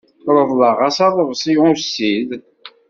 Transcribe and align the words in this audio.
Reḍleɣ-as 0.35 0.97
aḍebsi 1.07 1.53
ussid. 1.69 2.29